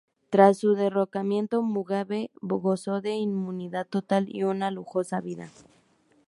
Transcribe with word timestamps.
Tras 0.31 0.57
su 0.57 0.73
derrocamiento, 0.73 1.61
Mugabe 1.61 2.31
gozó 2.41 3.01
de 3.01 3.11
inmunidad 3.13 3.85
total 3.85 4.25
y 4.29 4.41
una 4.41 4.71
lujosa 4.71 5.21
vida. 5.21 5.51